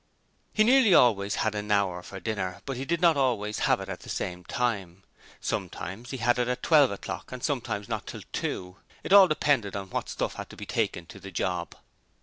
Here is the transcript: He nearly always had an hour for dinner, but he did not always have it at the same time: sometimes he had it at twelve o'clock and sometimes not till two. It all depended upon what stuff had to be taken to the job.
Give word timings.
He 0.51 0.63
nearly 0.63 0.95
always 0.95 1.35
had 1.35 1.53
an 1.53 1.69
hour 1.69 2.01
for 2.01 2.19
dinner, 2.19 2.63
but 2.65 2.75
he 2.75 2.85
did 2.85 3.01
not 3.01 3.17
always 3.17 3.59
have 3.69 3.79
it 3.79 3.87
at 3.87 3.99
the 3.99 4.09
same 4.09 4.43
time: 4.43 5.03
sometimes 5.39 6.09
he 6.09 6.17
had 6.17 6.39
it 6.39 6.47
at 6.47 6.63
twelve 6.63 6.89
o'clock 6.89 7.31
and 7.31 7.43
sometimes 7.43 7.87
not 7.87 8.07
till 8.07 8.23
two. 8.33 8.77
It 9.03 9.13
all 9.13 9.27
depended 9.27 9.75
upon 9.75 9.91
what 9.91 10.09
stuff 10.09 10.33
had 10.33 10.49
to 10.49 10.57
be 10.57 10.65
taken 10.65 11.05
to 11.05 11.19
the 11.19 11.29
job. 11.29 11.75